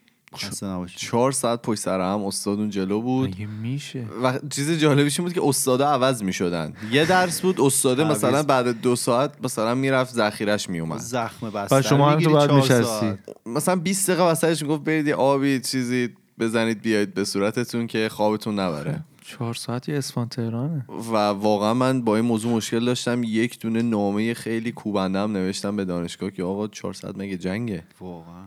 4 0.95 1.31
ساعت 1.31 1.61
پشت 1.61 1.79
سر 1.79 2.01
هم 2.01 2.25
استاد 2.25 2.59
اون 2.59 2.69
جلو 2.69 3.01
بود. 3.01 3.39
میشه؟ 3.61 4.05
و 4.23 4.39
چیز 4.49 4.71
جالبیش 4.71 5.19
این 5.19 5.27
بود 5.27 5.33
که 5.33 5.41
استادا 5.43 5.87
عوض 5.87 6.23
می‌شدن. 6.23 6.73
یه 6.91 7.05
درس 7.05 7.41
بود 7.41 7.61
استاده 7.61 8.03
تعویض. 8.03 8.17
مثلا 8.17 8.43
بعد 8.43 8.81
دو 8.81 8.95
ساعت 8.95 9.33
مثلا 9.43 9.75
می‌رفت 9.75 10.13
ذخیرش 10.13 10.69
میومد 10.69 10.99
زخم 10.99 11.49
بستر 11.49 11.79
و 11.79 11.81
شما 11.81 12.11
هم 12.11 12.19
تو 12.19 12.29
چهار 12.29 12.51
میشستی. 12.51 13.13
مثلا 13.45 13.75
20 13.75 14.09
دقیقه 14.09 14.23
وسطش 14.23 14.61
می‌گفت 14.61 14.83
برید 14.83 15.07
یه 15.07 15.15
آبی 15.15 15.59
چیزی 15.59 16.09
بزنید 16.39 16.81
بیاید 16.81 17.13
به 17.13 17.23
صورتتون 17.23 17.87
که 17.87 18.09
خوابتون 18.09 18.59
نبره. 18.59 19.03
چهار 19.25 19.53
ساعت 19.53 19.89
یه 19.89 19.97
اسفان 19.97 20.29
تهرانه. 20.29 20.85
و 20.89 21.15
واقعا 21.17 21.73
من 21.73 22.01
با 22.01 22.15
این 22.15 22.25
موضوع 22.25 22.53
مشکل 22.53 22.85
داشتم. 22.85 23.21
یک 23.23 23.59
دونه 23.59 23.81
نامه 23.81 24.33
خیلی 24.33 24.71
کوبنده 24.71 25.19
هم 25.19 25.31
نوشتم 25.31 25.75
به 25.75 25.85
دانشگاه 25.85 26.31
که 26.31 26.43
آقا 26.43 26.67
4 26.67 26.93
ساعت 26.93 27.17
مگه 27.17 27.37
جنگه؟ 27.37 27.83
واقعا. 27.99 28.43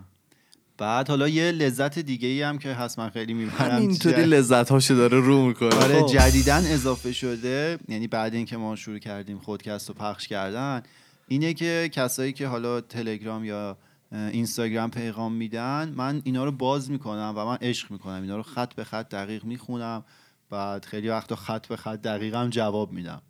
بعد 0.79 1.09
حالا 1.09 1.29
یه 1.29 1.53
لذت 1.53 1.99
دیگه 1.99 2.29
ای 2.29 2.43
هم 2.43 2.59
که 2.59 2.73
هست 2.73 2.99
من 2.99 3.11
خیلی 3.11 3.35
می‌برم 3.35 3.71
همینطوری 3.71 4.25
لذت 4.25 4.69
هاشو 4.69 4.95
داره 4.95 5.21
رو 5.21 5.47
می‌کنه. 5.47 5.75
آره 5.75 6.03
جدیدن 6.03 6.67
اضافه 6.67 7.13
شده 7.13 7.79
یعنی 7.89 8.07
بعد 8.07 8.35
اینکه 8.35 8.57
ما 8.57 8.77
شروع 8.77 8.99
کردیم 8.99 9.39
خودکست 9.39 9.89
رو 9.89 9.95
پخش 9.95 10.29
کردن 10.29 10.83
اینه 11.29 11.55
که 11.55 11.91
کسایی 11.93 12.33
که 12.33 12.47
حالا 12.47 12.81
تلگرام 12.81 13.45
یا 13.45 13.77
اینستاگرام 14.13 14.91
پیغام 14.91 15.33
میدن 15.33 15.93
من 15.97 16.21
اینا 16.25 16.45
رو 16.45 16.53
باز 16.53 16.91
می‌کنم 16.91 17.35
و 17.37 17.45
من 17.45 17.57
عشق 17.61 17.91
می‌کنم. 17.91 18.23
اینا 18.23 18.37
رو 18.37 18.43
خط 18.43 18.75
به 18.75 18.85
خط 18.85 19.09
دقیق 19.09 19.45
می‌خونم 19.45 20.05
بعد 20.51 20.85
خیلی 20.85 21.09
وقتا 21.09 21.37
خط 21.37 21.67
به 21.67 21.77
خط 21.77 22.03
دقیق 22.03 22.35
هم 22.35 22.51
جواب 22.51 22.93
میدم. 22.93 23.23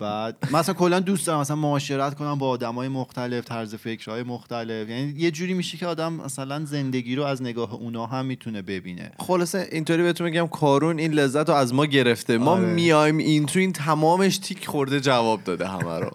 بعد 0.00 0.36
مثلا 0.52 0.74
کلا 0.74 1.00
دوست 1.00 1.26
دارم 1.26 1.40
مثلا 1.40 1.56
معاشرت 1.56 2.14
کنم 2.14 2.38
با 2.38 2.48
آدمای 2.48 2.88
مختلف 2.88 3.44
طرز 3.44 3.74
فکرهای 3.74 4.22
مختلف. 4.22 4.88
یعنی 4.88 5.14
یه 5.16 5.30
جوری 5.30 5.54
میشه 5.54 5.76
که 5.76 5.86
آدم 5.86 6.12
مثلا 6.12 6.64
زندگی 6.64 7.16
رو 7.16 7.22
از 7.22 7.42
نگاه 7.42 7.74
اونا 7.74 8.06
هم 8.06 8.26
می‌تونه 8.26 8.62
ببینه. 8.62 9.12
خلاصه 9.18 9.68
اینطوری 9.72 10.02
بهتون 10.02 10.26
میگم 10.26 10.46
کارون 10.46 10.98
این 10.98 11.12
لذت 11.12 11.48
رو 11.48 11.54
از 11.54 11.74
ما 11.74 11.86
گرفته. 11.86 12.38
ما 12.38 12.50
آره. 12.50 12.64
میایم 12.64 13.18
این 13.18 13.46
تو 13.46 13.58
این 13.58 13.72
تمامش 13.72 14.38
تیک 14.38 14.66
خورده 14.66 15.00
جواب 15.00 15.44
داده 15.44 15.68
همه 15.68 15.98
رو. 15.98 16.10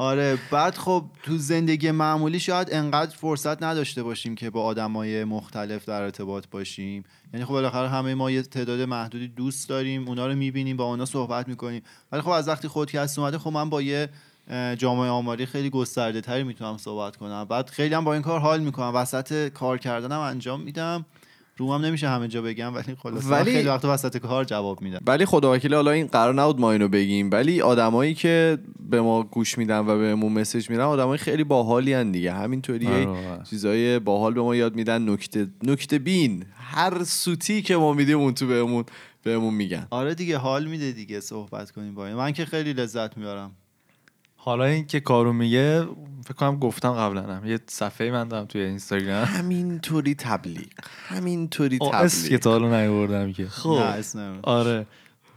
آره 0.00 0.38
بعد 0.50 0.74
خب 0.74 1.04
تو 1.22 1.38
زندگی 1.38 1.90
معمولی 1.90 2.40
شاید 2.40 2.68
انقدر 2.72 3.16
فرصت 3.16 3.62
نداشته 3.62 4.02
باشیم 4.02 4.34
که 4.34 4.50
با 4.50 4.62
آدمای 4.62 5.24
مختلف 5.24 5.84
در 5.84 6.02
ارتباط 6.02 6.44
باشیم. 6.50 7.04
یعنی 7.32 7.46
خب 7.46 7.52
بالاخره 7.52 7.88
همه 7.88 8.14
ما 8.14 8.30
یه 8.30 8.42
تعداد 8.42 8.80
محدودی 8.80 9.28
دوست 9.28 9.68
داریم 9.68 10.08
اونا 10.08 10.26
رو 10.26 10.34
می‌بینیم 10.34 10.76
با 10.76 10.84
اونا 10.84 11.04
صحبت 11.04 11.48
می‌کنیم. 11.48 11.82
ولی 12.12 12.22
خب 12.22 12.28
از 12.28 12.48
وقتی 12.48 12.68
خودکست 12.68 13.18
اومده 13.18 13.38
خب 13.38 13.50
من 13.50 13.70
با 13.70 13.82
یه 13.82 14.08
جامعه 14.76 15.08
آماری 15.08 15.46
خیلی 15.46 15.70
گسترده 15.70 16.20
تری 16.20 16.42
می‌تونم 16.42 16.76
صحبت 16.76 17.16
کنم. 17.16 17.44
بعد 17.44 17.70
خیلی 17.70 17.94
هم 17.94 18.04
با 18.04 18.12
این 18.12 18.22
کار 18.22 18.40
حال 18.40 18.60
می‌کنم. 18.60 18.94
وسط 18.94 19.48
کار 19.48 19.78
کردنم 19.78 20.20
انجام 20.20 20.60
میدم. 20.60 21.04
رومم 21.58 21.84
نمیشه 21.84 22.08
همه 22.08 22.28
جا 22.28 22.42
بگم 22.42 22.74
ولی 22.74 22.94
خلاصه 23.02 23.28
ولی-. 23.28 23.52
خیلی 23.52 23.68
وقت 23.68 23.84
وسط 23.84 24.16
کار 24.16 24.44
جواب 24.44 24.82
میدم. 24.82 25.00
ولی 25.06 25.24
خدا 25.24 25.52
وکیلی 25.52 25.74
حالا 25.74 25.90
این 25.90 26.06
قرار 26.06 26.34
نبود 26.34 26.60
ما 26.60 26.72
اینو 26.72 26.88
بگیم 26.88 27.30
ولی 27.32 27.60
آدمایی 27.60 28.14
که 28.14 28.58
به 28.90 29.00
ما 29.00 29.22
گوش 29.22 29.58
میدن 29.58 29.78
و 29.78 29.98
بهمون 29.98 30.32
مسیج 30.32 30.70
میدن 30.70 30.82
آدمای 30.82 31.18
خیلی 31.18 31.44
باحالی 31.44 31.94
ان 31.94 32.12
دیگه. 32.12 32.32
همینطوری 32.32 32.86
آره 32.86 33.06
واقعا. 33.06 33.42
چیزای 33.42 33.98
باحال 33.98 34.34
به 34.34 34.40
ما 34.42 34.56
یاد 34.56 34.74
میدن 34.74 35.08
نکته 35.08 35.46
نکته 35.62 35.98
بین. 35.98 36.44
هر 36.56 37.04
سوتی 37.04 37.62
که 37.62 37.76
ما 37.76 37.92
میدیم 37.92 38.18
اون 38.18 38.34
تو 38.34 38.46
بهمون 38.46 38.84
بهمون 39.22 39.54
میگن. 39.54 39.86
آره 39.90 40.14
دیگه 40.14 40.36
حال 40.36 40.66
میده 40.66 40.92
دیگه 40.92 41.20
صحبت 41.20 41.70
کنیم 41.70 41.94
با 41.94 42.06
این. 42.06 42.16
من 42.16 42.32
که 42.32 42.44
خیلی 42.44 42.72
لذت 42.72 43.16
می‌برم. 43.16 43.50
حالا 44.40 44.64
این 44.64 44.86
که 44.86 45.00
کارو 45.00 45.32
میگه 45.32 45.86
فکر 46.24 46.34
کنم 46.34 46.58
گفتم 46.58 46.92
قبلا 46.92 47.22
هم. 47.22 47.46
یه 47.46 47.58
صفحه 47.66 48.10
من 48.10 48.28
دارم 48.28 48.46
توی 48.46 48.60
اینستاگرام. 48.60 49.24
همینطوری 49.24 50.14
تبلیغ. 50.14 50.66
همینطوری 51.08 51.78
آه، 51.80 51.94
اسم 51.94 52.28
که 52.28 52.38
تبلیغ 52.38 52.40
تا 52.40 52.50
حالا 52.50 52.80
نیوردم 52.80 53.32
که. 53.32 53.46
خب. 53.46 53.82
آره. 54.42 54.86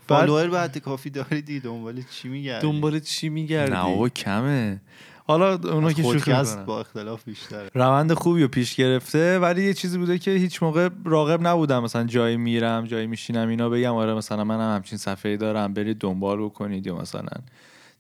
بعد 0.08 0.20
فالوور 0.20 0.50
بعد 0.50 0.78
کافی 0.78 1.10
داری 1.10 1.42
دیگه. 1.42 1.60
دنبال 1.60 2.02
چی 2.12 2.30
میگردی؟ 2.30 2.68
دنبال 2.68 3.00
چی 3.00 3.30
میگردی؟ 3.30 3.72
نه 3.72 3.84
بابا 3.84 4.10
کمه. 4.10 4.82
حالا 5.28 5.54
اونا 5.54 5.94
که 5.94 6.04
شوخی 6.04 6.34
با 6.66 6.80
اختلاف 6.80 7.24
بیشتره. 7.24 7.70
روند 7.74 8.14
خوبی 8.14 8.42
رو 8.42 8.48
پیش 8.48 8.76
گرفته 8.76 9.40
ولی 9.40 9.64
یه 9.64 9.74
چیزی 9.74 9.98
بوده 9.98 10.18
که 10.18 10.32
هیچ 10.32 10.64
موقع 10.64 10.90
راغب 11.06 11.48
نبودم. 11.48 11.84
مثلا 11.84 12.04
جایی 12.04 12.38
میرم 12.38 12.86
جایی 12.86 13.08
میشینم 13.08 13.48
اینا 13.48 13.70
بگم 13.70 13.94
آره 13.94 14.14
مثلا 14.14 14.44
منم 14.44 14.76
همچین 14.76 14.98
صفحه 14.98 15.38
دارم. 15.38 15.74
برید 15.74 15.98
دنبال 15.98 16.46
بکنید 16.46 16.88
یا 16.88 16.96
مثلا 16.96 17.30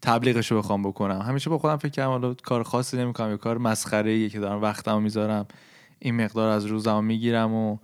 تبلیغش 0.01 0.51
رو 0.51 0.57
بخوام 0.57 0.83
بکنم 0.83 1.19
همیشه 1.19 1.49
با 1.49 1.57
خودم 1.57 1.77
فکر 1.77 1.91
کردم 1.91 2.09
حالا 2.09 2.33
کار 2.33 2.63
خاصی 2.63 2.97
نمی‌کنم 2.97 3.29
یا 3.29 3.37
کار 3.37 3.57
مسخره 3.57 4.29
که 4.29 4.39
دارم 4.39 4.61
وقتمو 4.61 4.99
می‌ذارم 4.99 5.45
این 5.99 6.23
مقدار 6.23 6.49
از 6.49 6.65
روزمو 6.65 7.01
می‌گیرم 7.01 7.53
و 7.53 7.77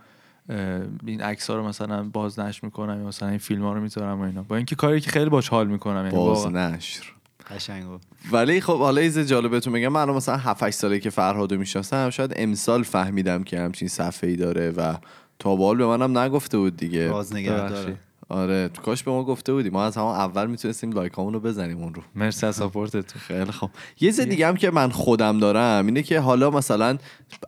این 1.06 1.22
عکس 1.22 1.50
ها 1.50 1.56
رو 1.56 1.68
مثلا 1.68 2.04
بازنشر 2.04 2.60
می‌کنم 2.64 3.02
یا 3.02 3.08
مثلا 3.08 3.30
این 3.30 3.38
فیلم 3.38 3.64
ها 3.64 3.74
رو 3.74 3.82
می‌ذارم 3.82 4.22
و 4.22 4.24
اینا 4.24 4.44
با 4.44 4.56
اینکه 4.56 4.76
کاری 4.76 5.02
که 5.02 5.10
خیلی 5.10 5.30
باش 5.30 5.50
حال 5.50 5.68
می‌کنم 5.68 6.06
یعنی 6.06 6.16
باز 6.16 6.46
واقعا. 6.46 6.70
نشر 6.70 7.04
قشنگ 7.50 7.86
بود. 7.86 8.02
ولی 8.32 8.62
خب 8.62 8.78
حالا 8.78 9.02
یه 9.02 9.08
چیز 9.08 9.20
جالب 9.20 9.52
بهتون 9.52 9.74
میگم 9.74 9.88
من 9.88 10.10
مثلا 10.10 10.38
7 10.38 10.64
8 10.64 10.78
ساله 10.78 11.00
که 11.00 11.10
فرهادو 11.10 11.58
می‌شناسم 11.58 12.10
شاید 12.10 12.34
امسال 12.36 12.84
فهمیدم 12.84 13.44
که 13.44 13.60
همچین 13.60 13.88
صفحه 13.88 14.30
ای 14.30 14.36
داره 14.36 14.72
و 14.72 14.96
تا 15.40 15.56
به 15.56 15.64
حال 15.64 15.78
به 15.78 15.86
منم 15.86 16.18
نگفته 16.18 16.58
بود 16.58 16.78
دیگه 16.78 17.14
نگه 17.32 17.52
ببخشید. 17.52 17.76
داره 17.76 17.98
آره 18.30 18.70
کاش 18.86 19.04
به 19.04 19.12
ما 19.12 19.24
گفته 19.24 19.54
بودی. 19.54 19.70
ما 19.70 19.86
از 19.86 19.98
همون 19.98 20.16
اول 20.16 20.48
می‌تونستیم 20.48 20.92
لایکامون 20.92 21.34
رو 21.34 21.40
بزنیم 21.40 21.78
اون 21.78 21.94
رو. 21.94 22.04
مرسی 22.16 22.46
از 22.46 22.56
ساپورتتون. 22.56 23.22
خیلی 23.22 23.52
خب 23.52 23.70
یه 24.00 24.10
چیز 24.10 24.20
دیگه 24.20 24.48
هم 24.48 24.56
که 24.56 24.72
من 24.72 24.90
خودم 24.90 25.40
دارم 25.40 25.86
اینه 25.86 26.04
که 26.04 26.20
حالا 26.20 26.50
مثلا 26.50 26.98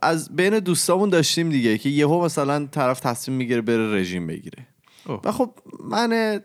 از 0.02 0.36
بین 0.36 0.58
دوستامون 0.58 1.08
داشتیم 1.08 1.48
دیگه 1.48 1.78
که 1.78 1.88
یهو 1.88 2.24
مثلا 2.24 2.66
طرف 2.66 3.00
تصمیم 3.00 3.36
می‌گیره 3.38 3.60
بره 3.60 3.94
رژیم 3.94 4.26
بگیره. 4.26 4.66
اوه. 5.06 5.20
و 5.24 5.32
خب 5.32 5.50
من 5.84 6.40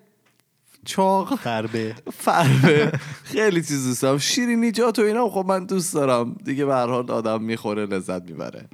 چاق 0.85 1.35
خربه 1.35 1.95
فربه. 2.13 2.91
خیلی 3.33 3.61
چیز 3.61 3.87
دوست 3.87 4.01
دارم 4.01 4.17
شیرینیجات 4.17 4.99
و 4.99 5.01
اینا 5.01 5.29
خب 5.29 5.45
من 5.47 5.65
دوست 5.65 5.93
دارم. 5.93 6.35
دیگه 6.45 6.65
به 6.65 6.73
هر 6.73 6.87
حال 6.87 7.11
آدم 7.11 7.41
می‌خوره 7.41 7.85
لذت 7.85 8.21
می‌بره. 8.21 8.69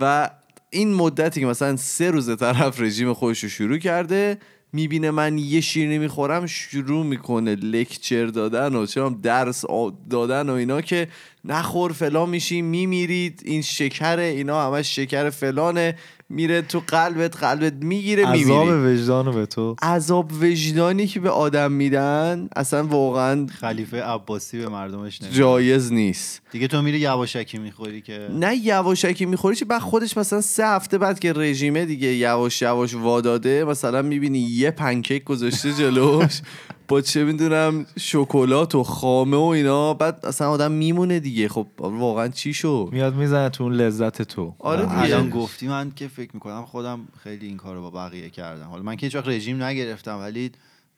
و 0.00 0.30
این 0.70 0.94
مدتی 0.94 1.40
که 1.40 1.46
مثلا 1.46 1.76
سه 1.76 2.10
روز 2.10 2.36
طرف 2.36 2.80
رژیم 2.80 3.12
خودش 3.12 3.42
رو 3.42 3.48
شروع 3.48 3.78
کرده 3.78 4.38
می‌بینه 4.72 5.10
من 5.10 5.38
یه 5.38 5.60
شیرینی 5.60 5.98
می‌خورم 5.98 6.46
شروع 6.46 7.06
می‌کنه 7.06 7.54
لکچر 7.54 8.26
دادن 8.26 8.74
و 8.74 8.86
چرا 8.86 9.08
درس 9.22 9.64
دادن 10.10 10.50
و 10.50 10.52
اینا 10.52 10.80
که 10.80 11.08
نخور 11.44 11.92
فلان 11.92 12.28
میشی 12.28 12.62
میمیرید 12.62 13.42
این 13.44 13.62
شکر 13.62 14.18
اینا 14.18 14.66
همش 14.66 14.96
شکر 14.96 15.30
فلانه. 15.30 15.96
میره 16.28 16.62
تو 16.62 16.82
قلبت 16.86 17.36
قلبت 17.36 17.72
می‌گیره 17.72 18.26
عذاب 18.26 18.66
میمیری 18.66 18.94
وجدان 18.94 19.26
رو 19.26 19.32
به 19.32 19.46
تو. 19.46 19.76
عذاب 19.82 20.32
وجدانی 20.40 21.06
که 21.06 21.20
به 21.20 21.30
آدم 21.30 21.72
میدن 21.72 22.48
اصلا 22.56 22.86
واقعا 22.86 23.46
خلیفه 23.60 24.02
عباسی 24.02 24.58
به 24.58 24.68
مردمش 24.68 25.22
نمیده. 25.22 25.38
جایز 25.38 25.92
نیست. 25.92 26.42
دیگه 26.50 26.68
تو 26.68 26.82
میری 26.82 26.98
یواشکی 26.98 27.58
می‌خوری 27.58 28.00
که 28.00 28.28
نه 28.32 28.56
یواشکی 28.56 29.26
می‌خوری 29.26 29.56
چه 29.56 29.64
بعد 29.64 29.80
خودش 29.80 30.16
مثلا 30.16 30.40
سه 30.40 30.66
هفته 30.66 30.98
بعد 30.98 31.18
که 31.18 31.32
رژیمه 31.32 31.84
دیگه 31.84 32.14
یواش 32.14 32.62
یواش 32.62 32.94
واداده 32.94 33.64
مثلا 33.64 34.02
می‌بینی 34.02 34.38
یه 34.38 34.70
پنکیک 34.70 35.24
گذاشته 35.24 35.72
جلوش. 35.72 36.40
با 36.88 37.00
چه 37.00 37.24
می‌دونم 37.24 37.86
شکلات 37.98 38.74
و 38.74 38.82
خامه 38.82 39.36
و 39.36 39.40
اینا 39.40 39.94
بعد 39.94 40.26
اصلا 40.26 40.50
آدم 40.50 40.72
میمونه 40.72 41.20
دیگه. 41.20 41.48
خب 41.48 41.66
واقعا 41.78 42.28
چی 42.28 42.54
شو 42.54 42.88
میاد 42.92 43.14
می‌زنه 43.14 43.48
تو 43.48 43.64
اون 43.64 43.72
لذت 43.72 44.22
تو. 44.22 44.54
آره. 44.58 45.00
الان 45.00 45.30
گفتی 45.30 45.68
من 45.68 45.92
که 45.96 46.08
فکر 46.08 46.30
می‌کنم 46.34 46.64
خودم 46.64 47.08
خیلی 47.22 47.46
این 47.46 47.56
کار 47.56 47.74
رو 47.74 47.82
با 47.82 47.90
بقیه 47.90 48.30
کردم. 48.30 48.66
حالا 48.66 48.82
من 48.82 48.96
که 48.96 49.06
هیچ 49.06 49.14
وقت 49.14 49.28
رژیم 49.28 49.62
نگرفتم 49.62 50.18
ولی 50.18 50.50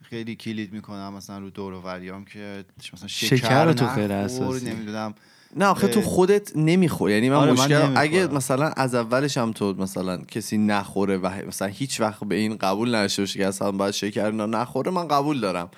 خیلی 0.02 0.37
کلید 0.37 0.73
می‌کنم. 0.73 1.14
مثلا 1.14 1.38
رو 1.38 1.50
دور 1.50 1.73
و 1.73 1.80
بریام 1.80 2.25
که 2.25 2.64
مثلا 2.92 3.09
شکر, 3.09 3.37
شکر 3.37 3.73
تو 3.73 3.87
خیلی 3.87 4.12
حساسی. 4.12 4.71
نمی‌دونم. 4.71 5.14
نه 5.57 5.64
آخه 5.64 5.88
تو. 5.88 6.00
خودت 6.00 6.57
نمی‌خوری 6.57 7.14
یعنی 7.14 7.31
من 7.31 7.37
آره، 7.37 7.52
من 7.52 7.52
مشکل 7.52 7.75
نمی‌خورم. 7.75 7.97
اگه 7.97 8.26
مثلا 8.26 8.69
از 8.69 8.95
اولش 8.95 9.38
هم 9.38 9.52
تو 9.52 9.75
مثلا 9.78 10.17
کسی 10.17 10.59
نخوره 10.59 11.17
و 11.17 11.31
مثلا 11.49 11.69
هیچ 11.69 12.00
وقت 12.00 12.25
به 12.25 12.35
این 12.35 12.57
قبول 12.57 12.93
باشه 13.02 13.26
که 13.26 13.47
اصلا 13.47 13.73
باید 13.73 13.95
شکر 13.95 14.26
اینا 14.26 14.47
نخوره 14.47 14.90
من 14.90 15.09
قبول 15.09 15.40
دارم 15.40 15.71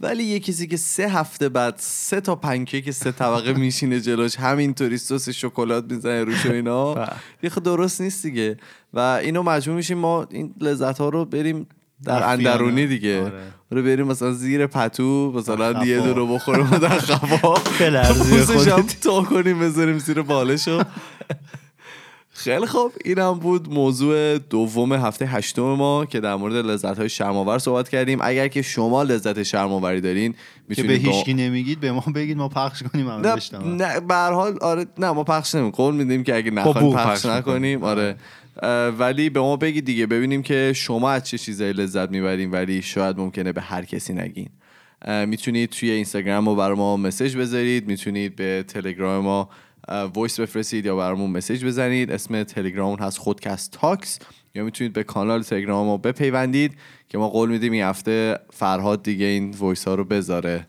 ولی 0.00 0.24
یه 0.24 0.40
کسی 0.40 0.66
که 0.66 0.76
سه 0.76 1.08
هفته 1.08 1.48
بعد 1.48 1.74
سه 1.78 2.20
تا 2.20 2.36
پنکیک 2.36 2.90
سه 2.90 3.12
طبقه 3.12 3.52
میشینه 3.60 4.00
جلوش 4.00 4.36
همینطوری 4.36 4.98
سس 4.98 5.28
شکلات 5.28 5.92
می‌زنه 5.92 6.24
روش 6.24 6.46
و 6.46 6.52
اینا 6.52 6.94
بله. 6.94 7.08
یه 7.42 7.50
درست 7.50 8.00
نیست 8.00 8.22
دیگه 8.22 8.56
و 8.94 8.98
اینو 9.00 9.42
مجبور 9.42 9.76
میشیم 9.76 9.98
ما 9.98 10.26
این 10.30 10.54
لذت 10.60 10.98
ها 10.98 11.08
رو 11.08 11.24
بریم 11.24 11.66
در. 12.04 12.22
اندرونی 12.22 12.86
دیگه 12.86 13.22
آره. 13.22 13.32
رو 13.70 13.82
بریم 13.82 14.06
مثلا 14.06 14.32
زیر 14.32 14.66
پتو 14.66 15.32
مثلا 15.32 15.84
یه. 15.84 16.00
دو 16.00 16.14
رو 16.14 16.26
بخوریم 16.34 16.70
در 16.70 16.98
خفا 17.08 17.54
پوستش 17.54 18.68
هم. 18.68 18.86
تا 19.02 19.22
کنیم 19.22 19.60
بذاریم 19.60 19.98
زیر 19.98 20.22
بالشو 20.22 20.82
خیلی 22.38 22.66
خوب 22.66 22.92
این 23.04 23.18
هم 23.18 23.32
بود 23.32 23.72
موضوع 23.72 24.38
دوم 24.38 24.92
هفته 24.92 25.26
هشتم 25.26 25.62
ما 25.62 26.06
که 26.06 26.20
در 26.20 26.34
مورد 26.34 26.54
لذت 26.54 26.98
های 26.98 27.08
شرماور 27.08 27.58
صحبت 27.58 27.88
کردیم 27.88 28.18
اگر 28.22 28.48
که 28.48 28.62
شما 28.62 29.02
لذت 29.02 29.42
شرماوری 29.42 30.00
دارین 30.00 30.32
که 30.32 30.38
به 30.68 30.74
می‌تونید 30.82 31.02
با... 31.02 31.12
هیچکی 31.12 31.34
نمیگید 31.34 31.80
به 31.80 31.92
ما 31.92 32.04
بگید 32.14 32.36
ما 32.36 32.48
پخش 32.48 32.82
کنیم 32.82 33.10
نه. 33.10 33.36
نه 33.64 34.00
به 34.00 34.14
هر 34.14 34.32
حال 34.32 34.58
آره 34.60 34.86
نه 34.98 35.10
ما 35.10 35.24
پخش 35.24 35.54
نمیم 35.54 35.70
قول 35.70 35.94
میدیم 35.94 36.24
که 36.24 36.36
اگه 36.36 36.50
نخوایم 36.50 36.92
پخش 36.92 37.06
پخش 37.06 37.26
نکنیم 37.26 37.84
آره 37.84 38.02
اه، 38.02 38.14
ولی 38.98 39.30
به 39.30 39.40
ما 39.40 39.56
بگید 39.56 39.84
دیگه 39.84 40.06
ببینیم 40.06 40.42
که 40.42 40.72
شما 40.76 41.10
از 41.10 41.24
چه 41.24 41.38
چیزایی 41.38 41.72
لذت 41.72 42.10
می‌برین 42.10 42.50
ولی 42.50 42.82
شاید 42.82 43.18
ممکنه 43.18 43.52
به 43.52 43.60
هر 43.60 43.84
کسی 43.84 44.12
نگین. 44.12 44.48
می‌تونید 45.26 45.70
توی 45.70 45.90
اینستاگرام 45.90 46.44
ما 46.44 46.54
برای 46.54 46.76
ما 46.76 46.96
message 46.96 47.36
بذارید 47.36 47.86
می‌تونید 47.86 48.36
به 48.36 48.64
تلگرام 48.68 49.24
ما 49.24 49.48
voice 50.14 50.40
بفرستید 50.40 50.86
یا 50.86 50.96
برامون 50.96 51.30
message 51.30 51.64
بزنید. 51.64 52.10
اسم 52.10 52.42
تلگرام 52.42 52.98
هست 52.98 53.18
خودکست 53.18 53.72
تاکس. 53.72 54.18
یا 54.54 54.64
می‌تونید 54.64 54.92
به 54.92 55.02
کانال 55.02 55.42
تلگرام 55.42 55.86
ما 55.86 55.96
بپیوندید 55.96 56.72
که 57.08 57.18
ما 57.18 57.28
قول 57.28 57.48
میدیم 57.48 57.72
این 57.72 57.82
هفته 57.82 58.38
فرهاد 58.50 59.02
دیگه 59.02 59.26
این 59.26 59.50
وایس 59.50 59.88
ها 59.88 59.94
رو 59.94 60.04
بذاره. 60.04 60.66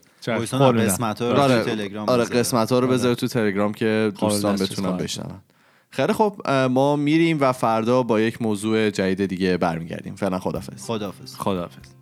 رو 1.30 1.40
آره 1.40 1.64
تلگرام 1.64 2.10
آره 2.10 2.24
بذاره. 2.24 2.40
قسمت 2.40 2.72
ها 2.72 2.80
رو 2.80 2.88
بذاره 2.88 3.16
تو 3.16 3.28
تلگرام 3.28 3.74
که 3.74 4.12
دوستان 4.20 4.56
بتونن 4.56 4.98
بشنون. 4.98 5.42
خیلی 5.90 6.14
خب 6.14 6.50
ما 6.72 6.96
میریم 6.96 7.38
و 7.42 7.52
فردا 7.52 8.04
با 8.04 8.22
یک 8.22 8.42
موضوع 8.42 8.90
جدید 8.90 9.26
دیگه 9.26 9.58
برمیگردیم. 9.58 10.16
فعلا 10.16 10.40
خدافظ 10.40 10.86
خداحافظ. 10.86 11.36
خداحافظ. 11.36 11.99